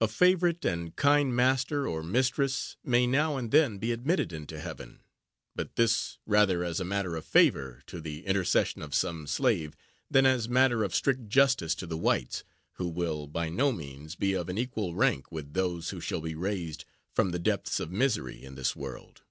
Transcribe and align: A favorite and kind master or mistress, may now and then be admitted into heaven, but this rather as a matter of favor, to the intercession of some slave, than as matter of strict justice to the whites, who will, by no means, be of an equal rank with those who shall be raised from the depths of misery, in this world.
A 0.00 0.06
favorite 0.06 0.64
and 0.64 0.94
kind 0.94 1.34
master 1.34 1.88
or 1.88 2.04
mistress, 2.04 2.76
may 2.84 3.08
now 3.08 3.36
and 3.36 3.50
then 3.50 3.78
be 3.78 3.90
admitted 3.90 4.32
into 4.32 4.60
heaven, 4.60 5.02
but 5.56 5.74
this 5.74 6.18
rather 6.26 6.62
as 6.62 6.78
a 6.78 6.84
matter 6.84 7.16
of 7.16 7.24
favor, 7.24 7.82
to 7.88 8.00
the 8.00 8.24
intercession 8.24 8.82
of 8.82 8.94
some 8.94 9.26
slave, 9.26 9.76
than 10.08 10.26
as 10.26 10.48
matter 10.48 10.84
of 10.84 10.94
strict 10.94 11.26
justice 11.26 11.74
to 11.74 11.88
the 11.88 11.98
whites, 11.98 12.44
who 12.74 12.86
will, 12.86 13.26
by 13.26 13.48
no 13.48 13.72
means, 13.72 14.14
be 14.14 14.32
of 14.32 14.48
an 14.48 14.56
equal 14.58 14.94
rank 14.94 15.32
with 15.32 15.54
those 15.54 15.90
who 15.90 16.00
shall 16.00 16.20
be 16.20 16.36
raised 16.36 16.84
from 17.12 17.32
the 17.32 17.38
depths 17.40 17.80
of 17.80 17.90
misery, 17.90 18.40
in 18.44 18.54
this 18.54 18.76
world. 18.76 19.22